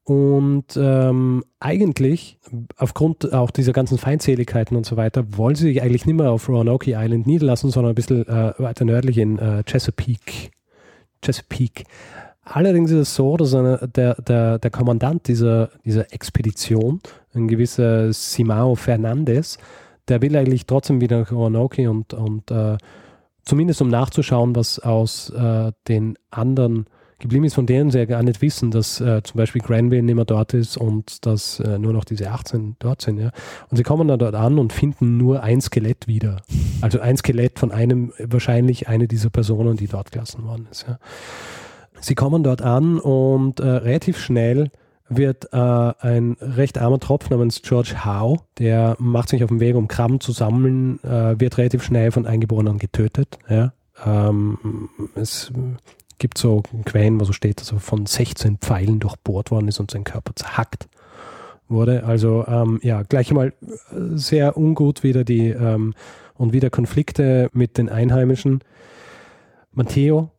[0.04, 2.40] und ähm, eigentlich,
[2.76, 6.50] aufgrund auch dieser ganzen Feindseligkeiten und so weiter, wollen sie sich eigentlich nicht mehr auf
[6.50, 10.50] Roanoke Island niederlassen, sondern ein bisschen äh, weiter nördlich in äh, Chesapeake.
[11.24, 11.84] Chesapeake.
[12.44, 17.00] Allerdings ist es so, dass eine, der, der, der Kommandant dieser, dieser Expedition,
[17.36, 19.60] ein gewisser Simao Fernandez,
[20.08, 22.78] der will eigentlich trotzdem wieder nach Roanoke und, und äh,
[23.44, 26.88] zumindest um nachzuschauen, was aus äh, den anderen
[27.22, 30.16] geblieben ist, von denen sie ja gar nicht wissen, dass äh, zum Beispiel Granville nicht
[30.16, 33.20] mehr dort ist und dass äh, nur noch diese 18 dort sind.
[33.20, 33.32] Ja?
[33.70, 36.42] Und sie kommen dann dort an und finden nur ein Skelett wieder.
[36.82, 40.86] Also ein Skelett von einem, wahrscheinlich eine dieser Personen, die dort gelassen worden ist.
[40.88, 41.00] Ja?
[42.02, 44.72] Sie kommen dort an und äh, relativ schnell
[45.08, 49.76] wird äh, ein recht armer Tropf namens George Howe, der macht sich auf den Weg,
[49.76, 53.38] um Krabben zu sammeln, äh, wird relativ schnell von Eingeborenen getötet.
[53.50, 53.74] Ja?
[54.06, 55.52] Ähm, es
[56.22, 59.90] gibt so Quellen, wo so steht, dass er von 16 Pfeilen durchbohrt worden ist und
[59.92, 60.88] sein Körper zerhackt
[61.68, 62.04] wurde.
[62.04, 63.54] Also ähm, ja, gleich mal
[63.92, 65.96] sehr ungut wieder die ähm,
[66.36, 68.60] und wieder Konflikte mit den Einheimischen.
[69.72, 70.32] Matteo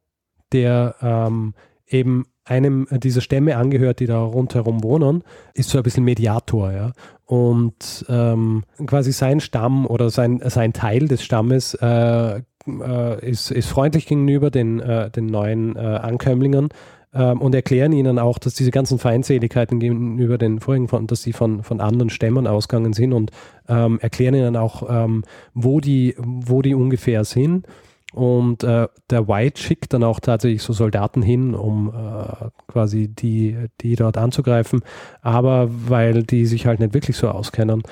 [0.53, 1.55] der ähm,
[1.87, 5.23] eben einem dieser Stämme angehört, die da rundherum wohnen,
[5.55, 6.92] ist so ein bisschen Mediator, ja.
[7.25, 13.68] Und ähm, quasi sein Stamm oder sein, sein Teil des Stammes äh, äh, ist, ist
[13.68, 16.68] freundlich gegenüber den, äh, den neuen äh, Ankömmlingen
[17.14, 21.33] ähm, und erklären ihnen auch, dass diese ganzen Feindseligkeiten gegenüber den vorigen, von, dass sie
[21.33, 23.31] von, von anderen Stämmen ausgegangen sind und
[23.68, 27.66] ähm, erklären ihnen auch, ähm, wo, die, wo die ungefähr sind
[28.12, 33.57] und äh, der White schickt dann auch tatsächlich so Soldaten hin, um äh, quasi die,
[33.81, 34.83] die dort anzugreifen.
[35.22, 37.83] Aber weil die sich halt nicht wirklich so auskennen,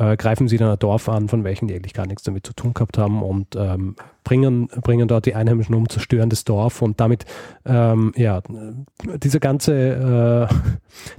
[0.00, 2.54] äh, greifen sie dann ein Dorf an, von welchen die eigentlich gar nichts damit zu
[2.54, 7.00] tun gehabt haben und ähm, bringen, bringen dort die Einheimischen um, zerstören das Dorf und
[7.00, 7.26] damit,
[7.66, 8.40] ähm, ja,
[9.22, 10.54] dieser ganze, äh,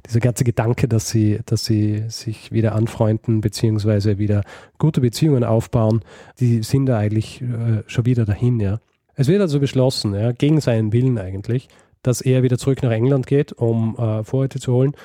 [0.07, 4.43] dieser ganze Gedanke, dass sie, dass sie sich wieder anfreunden, beziehungsweise wieder
[4.79, 6.01] gute Beziehungen aufbauen,
[6.39, 8.79] die sind da eigentlich äh, schon wieder dahin, ja.
[9.13, 11.67] Es wird also beschlossen, ja, gegen seinen Willen eigentlich,
[12.01, 14.95] dass er wieder zurück nach England geht, um äh, Vorräte zu holen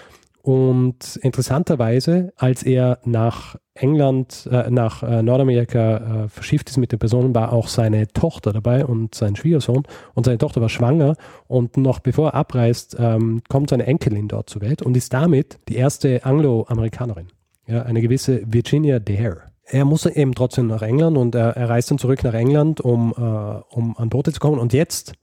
[0.46, 7.00] und interessanterweise, als er nach England, äh, nach äh, Nordamerika äh, verschifft ist mit den
[7.00, 9.82] Personen, war auch seine Tochter dabei und sein Schwiegersohn.
[10.14, 11.16] Und seine Tochter war schwanger.
[11.48, 15.58] Und noch bevor er abreist, ähm, kommt seine Enkelin dort zur Welt und ist damit
[15.68, 17.26] die erste Anglo-Amerikanerin.
[17.66, 19.42] Ja, eine gewisse Virginia Dare.
[19.64, 23.12] Er muss eben trotzdem nach England und er, er reist dann zurück nach England, um,
[23.18, 24.60] äh, um an Boote zu kommen.
[24.60, 25.14] Und jetzt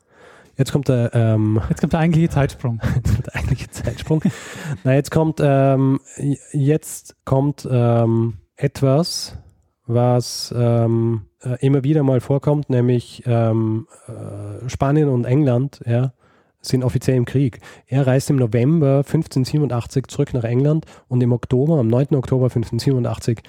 [0.58, 2.80] Jetzt kommt der, ähm, Jetzt kommt der eigentliche Zeitsprung.
[2.96, 4.24] jetzt kommt der eigentliche Zeitsprung.
[4.84, 6.00] Na, jetzt kommt, ähm,
[6.52, 9.38] jetzt kommt ähm, etwas,
[9.86, 16.14] was ähm, äh, immer wieder mal vorkommt, nämlich ähm, äh, Spanien und England, ja,
[16.62, 17.60] sind offiziell im Krieg.
[17.88, 22.16] Er reist im November 1587 zurück nach England und im Oktober, am 9.
[22.16, 23.42] Oktober 1587,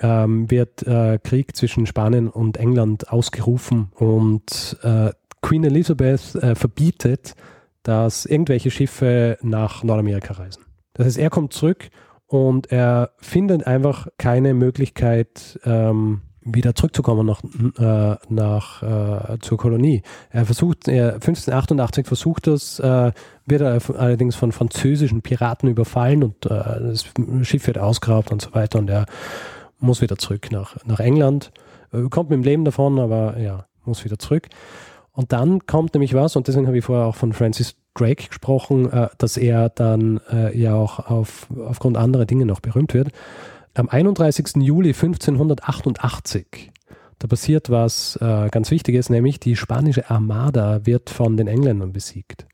[0.00, 5.10] ähm, wird äh, Krieg zwischen Spanien und England ausgerufen und äh,
[5.42, 7.34] Queen Elizabeth äh, verbietet,
[7.82, 10.64] dass irgendwelche Schiffe nach Nordamerika reisen.
[10.94, 11.90] Das heißt, er kommt zurück
[12.26, 17.42] und er findet einfach keine Möglichkeit, ähm, wieder zurückzukommen nach,
[17.78, 20.02] äh, nach äh, zur Kolonie.
[20.30, 23.12] Er versucht, er 1588 versucht das, äh,
[23.46, 27.04] wird er allerdings von französischen Piraten überfallen und äh, das
[27.42, 29.06] Schiff wird ausgeraubt und so weiter und er
[29.78, 31.52] muss wieder zurück nach, nach England.
[31.92, 34.48] Äh, kommt mit dem Leben davon, aber ja, muss wieder zurück.
[35.12, 38.90] Und dann kommt nämlich was, und deswegen habe ich vorher auch von Francis Drake gesprochen,
[38.90, 43.08] äh, dass er dann äh, ja auch auf, aufgrund anderer Dinge noch berühmt wird.
[43.74, 44.56] Am 31.
[44.56, 46.72] Juli 1588,
[47.18, 52.46] da passiert was äh, ganz Wichtiges, nämlich die spanische Armada wird von den Engländern besiegt.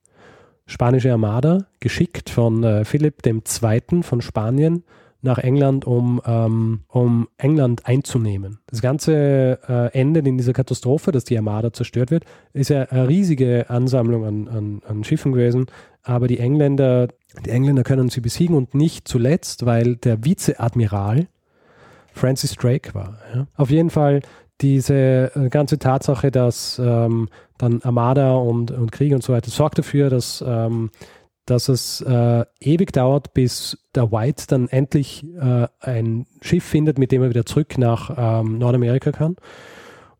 [0.66, 4.02] Spanische Armada, geschickt von äh, Philipp II.
[4.02, 4.84] von Spanien,
[5.20, 8.60] nach England, um, ähm, um England einzunehmen.
[8.66, 12.24] Das Ganze äh, endet in dieser Katastrophe, dass die Armada zerstört wird.
[12.52, 15.66] Ist ja eine riesige Ansammlung an, an, an Schiffen gewesen,
[16.02, 17.08] aber die Engländer,
[17.44, 21.26] die Engländer können sie besiegen und nicht zuletzt, weil der Vizeadmiral
[22.12, 23.18] Francis Drake war.
[23.34, 23.46] Ja.
[23.56, 24.20] Auf jeden Fall
[24.60, 27.28] diese äh, ganze Tatsache, dass ähm,
[27.58, 30.90] dann Armada und, und Krieg und so weiter sorgt dafür, dass ähm,
[31.50, 37.10] dass es äh, ewig dauert, bis der White dann endlich äh, ein Schiff findet, mit
[37.10, 39.36] dem er wieder zurück nach ähm, Nordamerika kann.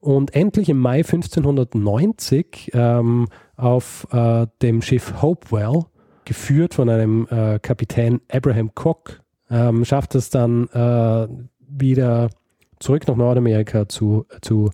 [0.00, 5.84] Und endlich im Mai 1590 ähm, auf äh, dem Schiff Hopewell,
[6.24, 11.28] geführt von einem äh, Kapitän Abraham Cook, ähm, schafft es dann äh,
[11.68, 12.30] wieder
[12.78, 14.70] zurück nach Nordamerika zu, zu,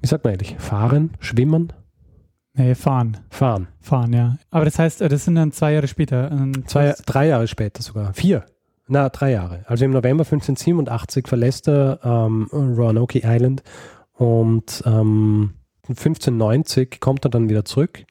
[0.00, 1.72] wie sagt man eigentlich, fahren, schwimmen,
[2.54, 3.18] Nee, fahren.
[3.30, 3.68] Fahren.
[3.80, 4.36] Fahren, ja.
[4.50, 6.30] Aber das heißt, äh, das sind dann zwei Jahre später.
[6.66, 8.12] Zwei, drei Jahre später sogar.
[8.12, 8.44] Vier.
[8.88, 9.64] Na, drei Jahre.
[9.66, 13.62] Also im November 1587 verlässt er ähm, Roanoke Island
[14.14, 15.54] und ähm,
[15.88, 18.04] 1590 kommt er dann wieder zurück.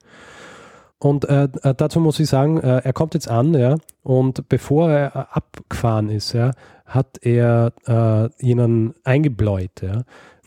[0.97, 4.89] Und äh, äh, dazu muss ich sagen, äh, er kommt jetzt an, ja, und bevor
[4.89, 6.51] er äh, abgefahren ist, ja,
[6.85, 10.03] hat er äh, ihnen eingebläut, ja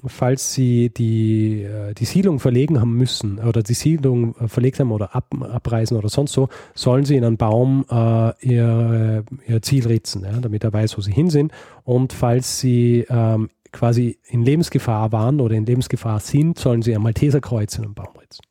[0.07, 4.91] falls sie die, äh, die Siedlung verlegen haben müssen oder die Siedlung äh, verlegt haben
[4.91, 9.87] oder ab, abreisen oder sonst so, sollen sie in einen Baum äh, ihr, ihr Ziel
[9.87, 11.53] ritzen, ja, damit er weiß, wo sie hin sind.
[11.85, 17.03] Und falls sie ähm, quasi in Lebensgefahr waren oder in Lebensgefahr sind, sollen sie ein
[17.03, 18.45] Malteserkreuz in einen Baum ritzen.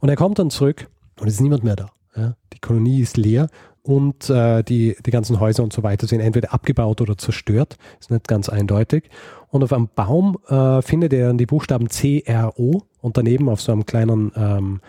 [0.00, 0.88] Und er kommt dann zurück
[1.20, 1.90] und es ist niemand mehr da.
[2.16, 2.34] Ja.
[2.52, 3.48] Die Kolonie ist leer
[3.86, 7.76] und äh, die, die ganzen Häuser und so weiter sind entweder abgebaut oder zerstört.
[8.00, 9.04] Ist nicht ganz eindeutig.
[9.48, 13.48] Und auf einem Baum äh, findet er dann die Buchstaben C, R, O und daneben
[13.48, 14.80] auf so einem kleinen, ähm,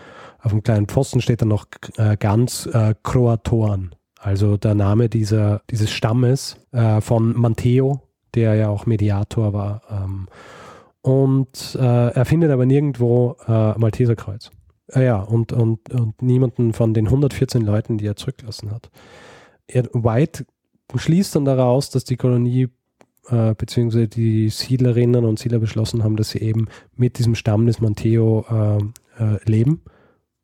[0.41, 1.67] auf einem kleinen Pfosten steht dann noch
[1.98, 3.96] äh, ganz äh, Croatoren.
[4.20, 8.02] Also der Name dieser, dieses Stammes äh, von Manteo,
[8.34, 9.82] der ja auch Mediator war.
[9.89, 10.28] Ähm,
[11.02, 14.52] und äh, er findet aber nirgendwo äh, Malteserkreuz.
[14.93, 18.89] Äh, ja, und, und, und niemanden von den 114 Leuten, die er zurückgelassen hat.
[19.67, 20.46] Er, White
[20.96, 22.70] schließt dann daraus, dass die Kolonie
[23.30, 27.82] äh, beziehungsweise die Siedlerinnen und Siedler beschlossen haben, dass sie eben mit diesem Stamm des
[27.82, 29.82] Manteo äh, äh, leben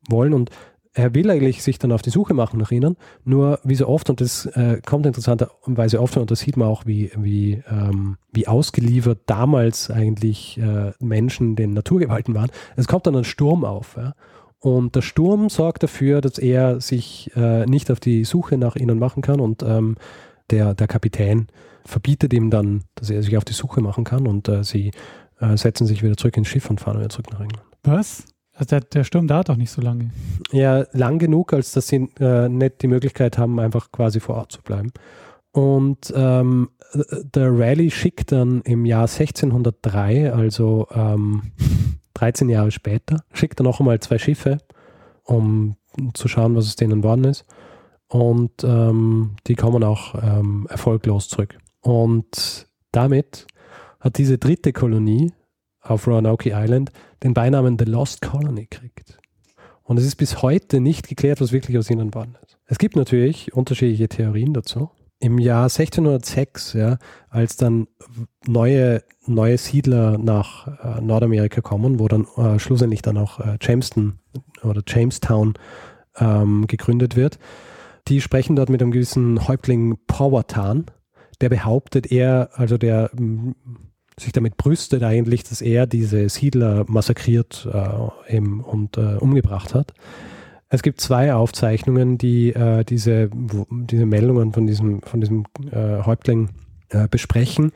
[0.08, 0.34] wollen.
[0.34, 0.50] Und
[0.94, 4.08] er will eigentlich sich dann auf die Suche machen nach ihnen, nur wie so oft,
[4.10, 8.46] und das äh, kommt interessanterweise oft, und das sieht man auch, wie, wie, ähm, wie
[8.46, 12.50] ausgeliefert damals eigentlich äh, Menschen den Naturgewalten waren.
[12.76, 13.96] Es kommt dann ein Sturm auf.
[13.96, 14.14] Ja?
[14.60, 18.98] Und der Sturm sorgt dafür, dass er sich äh, nicht auf die Suche nach ihnen
[18.98, 19.96] machen kann und ähm,
[20.50, 21.48] der, der Kapitän
[21.84, 24.92] verbietet ihm dann, dass er sich auf die Suche machen kann und äh, sie
[25.40, 27.64] äh, setzen sich wieder zurück ins Schiff und fahren wieder zurück nach England.
[27.82, 28.24] Was?
[28.54, 30.10] Also der, der Sturm dauert doch nicht so lange.
[30.52, 34.52] Ja, lang genug, als dass sie äh, nicht die Möglichkeit haben, einfach quasi vor Ort
[34.52, 34.92] zu bleiben.
[35.50, 36.70] Und ähm,
[37.34, 41.52] der Raleigh schickt dann im Jahr 1603, also ähm,
[42.14, 44.58] 13 Jahre später, schickt er noch einmal zwei Schiffe,
[45.24, 45.76] um
[46.14, 47.44] zu schauen, was es denen geworden ist.
[48.08, 51.58] Und ähm, die kommen auch ähm, erfolglos zurück.
[51.84, 53.46] Und damit
[54.00, 55.32] hat diese dritte Kolonie
[55.80, 56.90] auf Roanoke Island
[57.22, 59.18] den Beinamen The Lost Colony gekriegt.
[59.82, 62.58] Und es ist bis heute nicht geklärt, was wirklich aus ihnen geworden ist.
[62.64, 64.90] Es gibt natürlich unterschiedliche Theorien dazu.
[65.20, 67.86] im Jahr 1606, ja, als dann
[68.46, 74.18] neue, neue Siedler nach äh, Nordamerika kommen, wo dann äh, schlussendlich dann auch äh, Jamestown
[74.62, 75.54] oder Jamestown
[76.18, 77.38] ähm, gegründet wird,
[78.08, 80.86] die sprechen dort mit einem gewissen Häuptling Powhatan,
[81.44, 83.54] der behauptet, er, also der m,
[84.18, 89.92] sich damit brüstet eigentlich, dass er diese Siedler massakriert äh, und äh, umgebracht hat.
[90.70, 93.28] Es gibt zwei Aufzeichnungen, die äh, diese,
[93.70, 96.48] diese Meldungen von diesem, von diesem äh, Häuptling
[96.88, 97.72] äh, besprechen.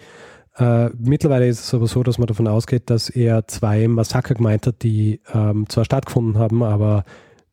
[0.57, 4.67] Äh, mittlerweile ist es aber so, dass man davon ausgeht, dass er zwei Massaker gemeint
[4.67, 7.05] hat, die ähm, zwar stattgefunden haben, aber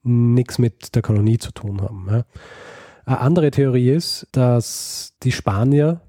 [0.04, 2.08] nichts mit der Kolonie zu tun haben.
[2.10, 2.24] Ja.
[3.06, 6.02] Eine andere Theorie ist, dass die Spanier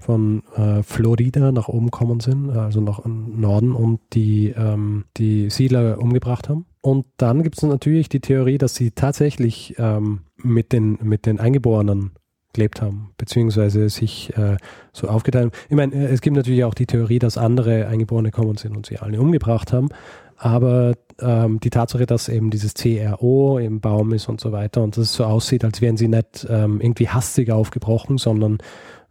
[0.00, 5.98] von äh, Florida nach oben kommen sind, also nach Norden und die, ähm, die Siedler
[5.98, 6.66] umgebracht haben.
[6.80, 11.38] Und dann gibt es natürlich die Theorie, dass sie tatsächlich ähm, mit, den, mit den
[11.38, 12.12] Eingeborenen
[12.52, 14.56] gelebt haben, beziehungsweise sich äh,
[14.92, 15.62] so aufgeteilt haben.
[15.68, 18.98] Ich meine, es gibt natürlich auch die Theorie, dass andere Eingeborene kommen sind und sie
[18.98, 19.88] alle umgebracht haben,
[20.36, 24.96] aber ähm, die Tatsache, dass eben dieses CRO im Baum ist und so weiter und
[24.96, 28.58] dass es so aussieht, als wären sie nicht ähm, irgendwie hastig aufgebrochen, sondern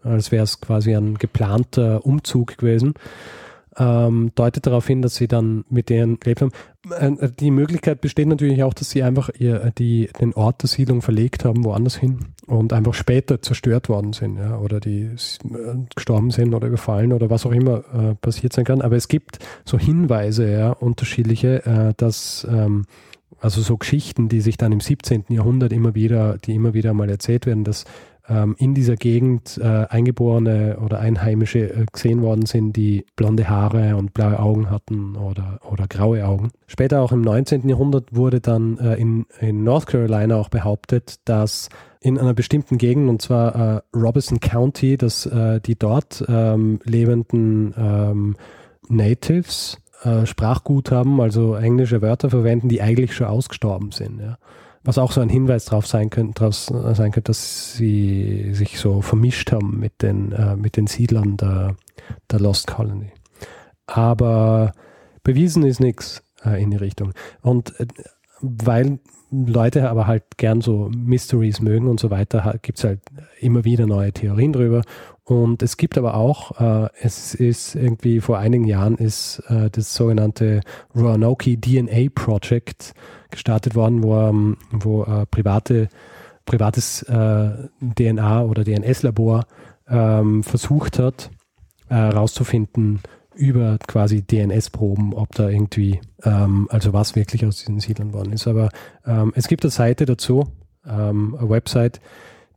[0.03, 2.93] als wäre es quasi ein geplanter Umzug gewesen,
[3.79, 6.51] ähm, deutet darauf hin, dass sie dann mit denen gelebt haben.
[6.91, 11.01] Äh, die Möglichkeit besteht natürlich auch, dass sie einfach ihr, die, den Ort der Siedlung
[11.01, 15.15] verlegt haben, woanders hin und einfach später zerstört worden sind, ja, oder die äh,
[15.95, 18.81] gestorben sind oder gefallen oder was auch immer äh, passiert sein kann.
[18.81, 22.85] Aber es gibt so Hinweise, ja, unterschiedliche, äh, dass ähm,
[23.39, 25.25] also so Geschichten, die sich dann im 17.
[25.29, 27.85] Jahrhundert immer wieder, die immer wieder mal erzählt werden, dass
[28.29, 33.95] ähm, in dieser Gegend äh, Eingeborene oder Einheimische äh, gesehen worden sind, die blonde Haare
[33.95, 36.51] und blaue Augen hatten oder, oder graue Augen.
[36.67, 37.67] Später auch im 19.
[37.67, 41.69] Jahrhundert wurde dann äh, in, in North Carolina auch behauptet, dass
[42.01, 47.73] in einer bestimmten Gegend, und zwar äh, Robeson County, dass äh, die dort ähm, lebenden
[47.77, 48.35] ähm,
[48.87, 54.21] Natives äh, Sprachgut haben, also englische Wörter verwenden, die eigentlich schon ausgestorben sind.
[54.21, 54.37] Ja
[54.83, 59.01] was auch so ein Hinweis darauf sein könnte, drauf sein könnte, dass sie sich so
[59.01, 61.75] vermischt haben mit den, äh, mit den Siedlern der,
[62.31, 63.11] der Lost Colony.
[63.87, 64.71] Aber
[65.23, 67.13] bewiesen ist nichts äh, in die Richtung.
[67.41, 67.87] Und äh,
[68.41, 68.99] weil
[69.31, 73.01] Leute aber halt gern so Mysteries mögen und so weiter, gibt es halt
[73.39, 74.81] immer wieder neue Theorien drüber.
[75.29, 79.93] Und es gibt aber auch, äh, es ist irgendwie vor einigen Jahren ist äh, das
[79.93, 80.61] sogenannte
[80.95, 82.95] Roanoke DNA Project
[83.29, 85.89] gestartet worden, wo, ähm, wo äh, private,
[86.45, 89.45] privates äh, DNA oder DNS-Labor
[89.87, 91.29] ähm, versucht hat,
[91.89, 93.01] herauszufinden
[93.35, 98.33] äh, über quasi DNS-Proben, ob da irgendwie, ähm, also was wirklich aus diesen Siedlern worden
[98.33, 98.47] ist.
[98.47, 98.69] Aber
[99.05, 100.47] ähm, es gibt eine Seite dazu,
[100.87, 102.01] ähm, eine Website,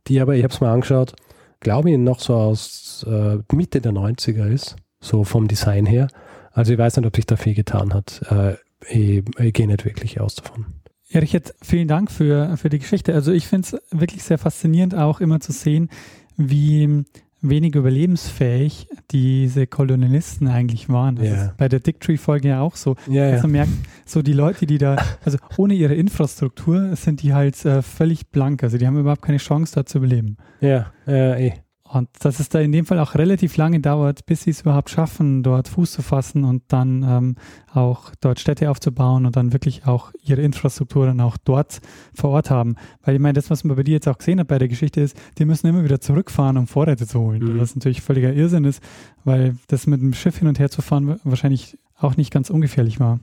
[0.07, 1.13] die aber, ich habe es mal angeschaut,
[1.63, 6.07] glaube ich, noch so aus äh, Mitte der 90er ist, so vom Design her.
[6.51, 8.21] Also ich weiß nicht, ob sich da viel getan hat.
[8.29, 8.55] Äh,
[8.87, 10.65] ich, ich gehe nicht wirklich aus davon.
[11.09, 13.13] Ja, Richard, vielen Dank für, für die Geschichte.
[13.13, 15.89] Also ich finde es wirklich sehr faszinierend, auch immer zu sehen,
[16.37, 17.05] wie
[17.43, 21.17] wenig überlebensfähig diese Kolonialisten eigentlich waren.
[21.17, 21.45] Das yeah.
[21.45, 22.95] ist bei der Dick Tree Folge ja auch so.
[23.07, 23.71] Yeah, also man merkt,
[24.05, 28.63] so die Leute, die da, also ohne ihre Infrastruktur sind die halt äh, völlig blank.
[28.63, 30.37] Also die haben überhaupt keine Chance da zu überleben.
[30.61, 31.53] Ja, ja, eh.
[31.93, 34.89] Und dass es da in dem Fall auch relativ lange dauert, bis sie es überhaupt
[34.89, 37.35] schaffen, dort Fuß zu fassen und dann ähm,
[37.71, 41.81] auch dort Städte aufzubauen und dann wirklich auch ihre Infrastruktur dann auch dort
[42.15, 42.77] vor Ort haben.
[43.03, 45.01] Weil ich meine, das, was man bei dir jetzt auch gesehen hat bei der Geschichte
[45.01, 47.43] ist, die müssen immer wieder zurückfahren, um Vorräte zu holen.
[47.43, 47.59] Mhm.
[47.59, 48.81] Was natürlich völliger Irrsinn ist,
[49.23, 52.99] weil das mit dem Schiff hin und her zu fahren wahrscheinlich auch nicht ganz ungefährlich
[52.99, 53.19] war.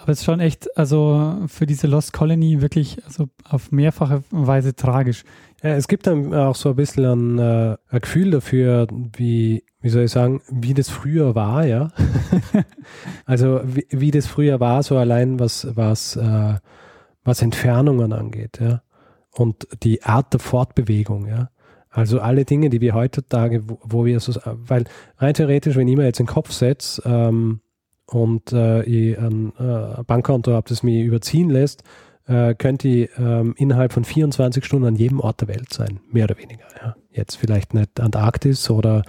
[0.00, 4.74] Aber es ist schon echt, also für diese Lost Colony wirklich also auf mehrfache Weise
[4.74, 5.24] tragisch.
[5.62, 9.88] Ja, es gibt dann auch so ein bisschen ein, äh, ein Gefühl dafür, wie, wie
[9.90, 11.88] soll ich sagen, wie das früher war, ja.
[13.26, 16.54] also wie, wie das früher war, so allein was, was, äh,
[17.22, 18.82] was Entfernungen angeht, ja.
[19.32, 21.50] Und die Art der Fortbewegung, ja.
[21.90, 24.84] Also alle Dinge, die wir heutzutage, wo, wo wir so, weil
[25.18, 27.60] rein theoretisch, wenn ich mir jetzt den Kopf setze ähm,
[28.10, 31.84] und äh, ich ein äh, Bankkonto habe, das mich überziehen lässt,
[32.26, 36.24] äh, könnte ich ähm, innerhalb von 24 Stunden an jedem Ort der Welt sein, mehr
[36.24, 36.64] oder weniger.
[36.82, 36.96] Ja.
[37.10, 39.02] Jetzt vielleicht nicht Antarktis oder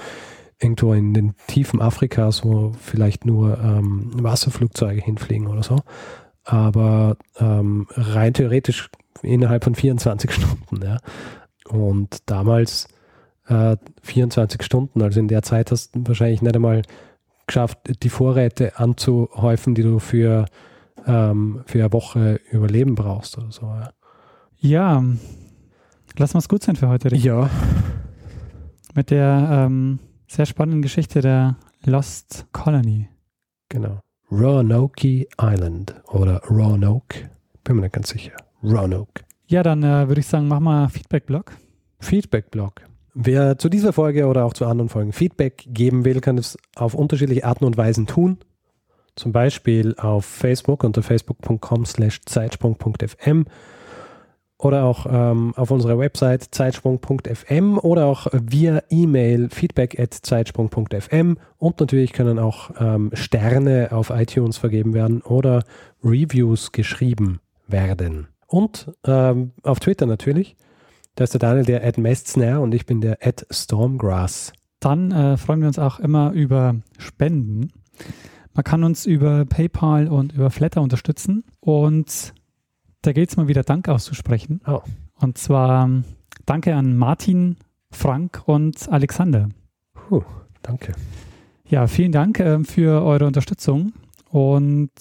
[0.59, 5.77] irgendwo in den Tiefen Afrikas, wo vielleicht nur ähm, Wasserflugzeuge hinfliegen oder so.
[6.43, 8.89] Aber ähm, rein theoretisch
[9.23, 10.83] innerhalb von 24 Stunden.
[10.83, 10.97] Ja.
[11.69, 12.87] Und damals
[13.47, 16.83] äh, 24 Stunden, also in der Zeit hast du wahrscheinlich nicht einmal
[17.51, 20.45] geschafft, die Vorräte anzuhäufen, die du für
[21.05, 23.65] ähm, für eine Woche Überleben brauchst oder so.
[23.65, 23.91] Ja,
[24.59, 25.03] ja
[26.17, 27.11] lass mal es gut sein für heute.
[27.11, 27.25] Richtig?
[27.25, 27.49] Ja.
[28.95, 33.09] mit der ähm, sehr spannenden Geschichte der Lost Colony.
[33.69, 33.99] Genau.
[34.31, 37.29] Roanoke Island oder Roanoke.
[37.65, 38.33] Bin mir nicht ganz sicher.
[38.63, 39.23] Roanoke.
[39.47, 41.51] Ja, dann äh, würde ich sagen, mach mal Feedback-Blog.
[41.99, 42.81] Feedback-Blog.
[43.13, 46.93] Wer zu dieser Folge oder auch zu anderen Folgen Feedback geben will, kann es auf
[46.93, 48.37] unterschiedliche Arten und Weisen tun.
[49.15, 53.45] Zum Beispiel auf Facebook unter facebook.com slash zeitsprung.fm
[54.57, 61.79] oder auch ähm, auf unserer Website zeitsprung.fm oder auch via E-Mail feedback at zeitsprung.fm und
[61.79, 65.63] natürlich können auch ähm, Sterne auf iTunes vergeben werden oder
[66.03, 68.27] Reviews geschrieben werden.
[68.47, 70.55] Und ähm, auf Twitter natürlich.
[71.15, 74.53] Da ist der Daniel der at Mestzner und ich bin der at Stormgrass.
[74.79, 77.71] Dann äh, freuen wir uns auch immer über Spenden.
[78.53, 82.33] Man kann uns über PayPal und über Flatter unterstützen und
[83.01, 84.61] da gilt es mal wieder Dank auszusprechen.
[84.67, 84.81] Oh.
[85.19, 86.03] Und zwar ähm,
[86.45, 87.57] danke an Martin,
[87.91, 89.49] Frank und Alexander.
[89.93, 90.23] Puh,
[90.61, 90.93] danke.
[91.67, 93.93] Ja, vielen Dank äh, für eure Unterstützung.
[94.29, 94.91] Und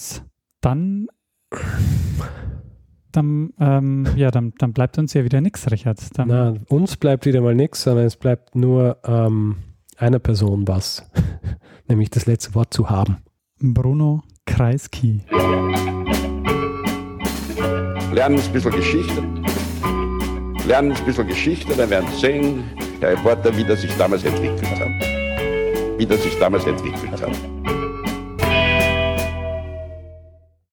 [0.60, 1.08] dann,
[3.12, 5.98] dann, ähm, ja, dann, dann bleibt uns ja wieder nichts, Richard.
[6.18, 9.56] Dann, Na, uns bleibt wieder mal nichts, sondern es bleibt nur ähm,
[9.96, 11.08] einer Person was,
[11.88, 13.18] nämlich das letzte Wort zu haben.
[13.58, 15.22] Bruno Kreisky.
[18.12, 19.22] Lernen ein bisschen Geschichte.
[20.66, 22.64] Lernen ein bisschen Geschichte, dann werden Sie sehen,
[23.00, 25.98] der Reporter, wie das sich damals entwickelt hat.
[25.98, 27.79] Wie das sich damals entwickelt hat.